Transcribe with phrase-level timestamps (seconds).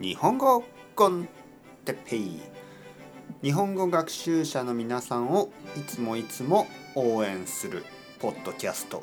[0.00, 0.62] 日本語
[0.94, 1.28] コン
[1.84, 2.40] テッペイ。
[3.42, 7.84] 日本語学習者の皆さんをいつもいつも応援する
[8.20, 9.02] ポッドキャスト。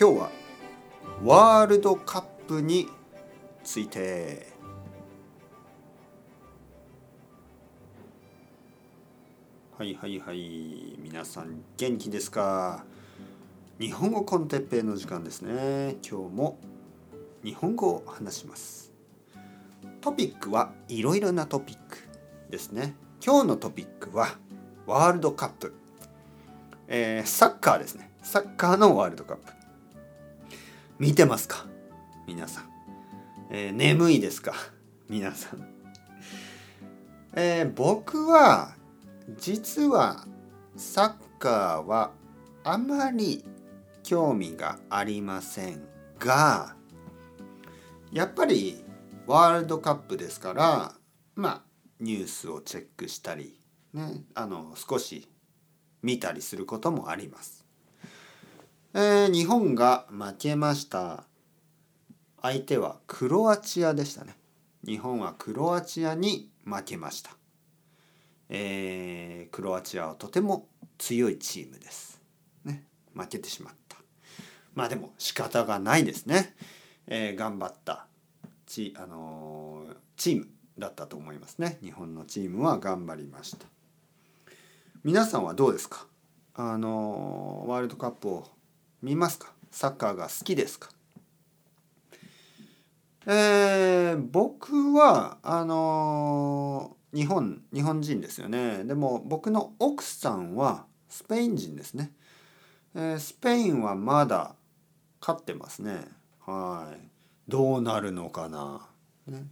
[0.00, 0.30] 今日は
[1.24, 2.88] ワールドカップに
[3.64, 4.52] ついて。
[9.76, 10.96] はいはいはい。
[11.00, 12.84] 皆さん元気ですか？
[13.80, 15.96] 日本語コンテッペイの時間ですね。
[16.08, 16.58] 今日も
[17.42, 18.92] 日本語を話します。
[20.00, 21.98] トピックはいろいろなトピック
[22.50, 22.94] ですね。
[23.24, 24.28] 今日のトピックは
[24.86, 25.74] ワールドカップ、
[26.88, 28.10] えー、サッカーですね。
[28.22, 29.52] サッカーのワールドカップ。
[30.98, 31.66] 見てますか？
[32.26, 32.64] 皆さん、
[33.50, 34.54] えー、眠いですか？
[35.08, 35.66] 皆さん、
[37.34, 38.74] えー、僕は
[39.36, 40.26] 実は
[40.76, 42.12] サッカーは
[42.64, 43.44] あまり
[44.04, 45.82] 興味がありません
[46.18, 46.76] が
[48.12, 48.84] やっぱり
[49.26, 50.92] ワールドカップですから
[51.34, 51.62] まあ
[51.98, 53.58] ニュースをチェックしたり、
[53.94, 55.28] ね、あの少し
[56.02, 57.64] 見たりすることもあります。
[58.94, 61.24] えー、日本が負けました
[62.42, 64.36] 相手はクロアチアでしたね。
[64.84, 67.30] 日本はクロアチアに負けました。
[68.50, 72.20] えー、クロアチアはとても強いチームです。
[72.64, 72.84] ね、
[73.14, 73.96] 負けてしまった。
[74.74, 76.54] まあでも仕方がないですね。
[77.06, 78.06] えー、頑張った
[78.66, 80.48] チ,、あのー、チーム
[80.78, 81.78] だったと思いますね。
[81.82, 83.66] 日本のチームは頑張りました。
[85.04, 86.06] 皆さんはどうですか？
[86.54, 88.48] あのー、ワールドカップを
[89.02, 89.52] 見ますか？
[89.70, 90.90] サッカーが好きですか？
[93.26, 98.84] えー、僕はあのー、日本日本人ですよね。
[98.84, 102.12] でも僕の奥さんはスペイン人ですね、
[102.94, 104.54] えー、スペインはまだ
[105.20, 106.06] 勝ってますね。
[106.46, 107.12] はい。
[107.48, 108.88] どうなるのかな、
[109.26, 109.46] ね、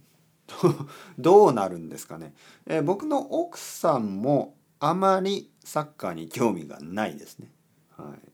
[1.19, 2.33] どうなるんですかね、
[2.65, 7.51] えー、僕の奥さんもあまりサッカーに興味がないですね。
[7.95, 8.31] はい。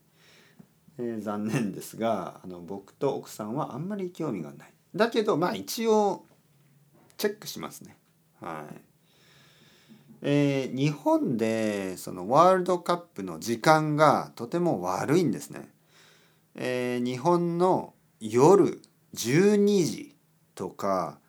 [0.99, 4.73] えー、残念ですがあの僕と奥さんはあんまり興味がない。
[4.95, 6.25] だけどまあ一応
[7.17, 7.97] チェックしますね。
[8.39, 8.81] はい。
[10.21, 15.69] えー、日本でそのワールドカップの時間がとても悪いんですね。
[16.55, 18.81] えー、日本の夜
[19.15, 20.15] 12時
[20.55, 21.19] とか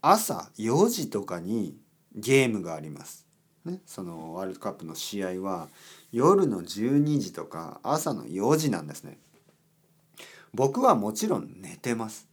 [0.00, 1.76] 朝4時とかに
[2.14, 3.26] ゲームがあります。
[3.64, 5.68] ね、そのワールドカップの試合は
[6.12, 9.18] 夜の12時とか朝の4時なんですね。
[10.52, 12.28] 僕はもちろん寝てます。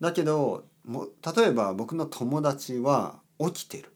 [0.00, 3.92] だけども例えば僕の友達は起きてる、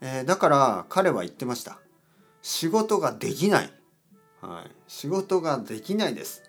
[0.00, 1.78] えー、だから彼は言ってました
[2.40, 3.70] 仕事ができない、
[4.40, 6.42] はい、仕事ができないです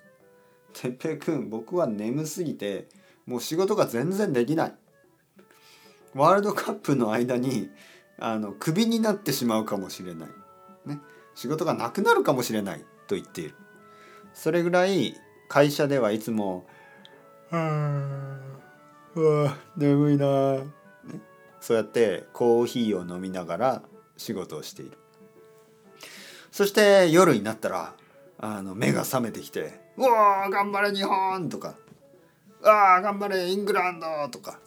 [0.73, 2.87] てっぺいくん僕は眠すぎて
[3.25, 4.73] もう仕事が全然できない。
[6.13, 7.69] ワールドカップの間に
[8.19, 10.29] あのクビになってしまうかもしれない、
[10.85, 10.99] ね、
[11.33, 13.55] 仕事がなくなるかもしれないと言っている。
[14.33, 15.15] それぐらい
[15.47, 16.67] 会社ではいつも
[17.49, 18.39] 「は
[19.15, 20.65] あうわ眠いな、ね、
[21.61, 23.83] そうやってコーヒーを飲みながら
[24.17, 24.97] 仕事をしている。
[26.51, 27.95] そして夜になったら
[28.37, 31.75] あの目が覚めてきて「うわ頑張れ日本!」とか
[32.61, 34.59] 「うわ頑張れイングランド!」とか、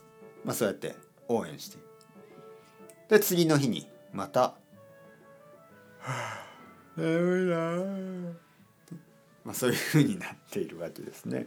[0.45, 0.95] まあ、そうやって
[1.29, 1.79] 応援して。
[3.09, 4.55] で次の日にまた
[6.97, 8.37] 「眠いな」
[9.45, 11.47] まあ、そういうふうになっているわけですね。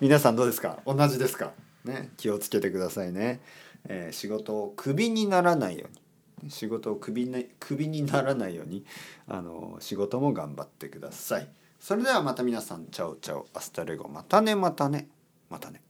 [0.00, 0.80] 皆さんどうですか？
[0.84, 1.52] 同じですか？
[1.84, 3.40] ね、気をつけてくださいね、
[3.88, 6.50] えー、仕事をクビにならないように。
[6.50, 8.84] 仕事をクビにクビにならないように
[9.28, 11.48] あの仕事も頑張ってください
[11.82, 14.08] それではまた皆さん chao chao hasta luego。
[14.08, 15.08] またねまたね。
[15.50, 15.82] またね。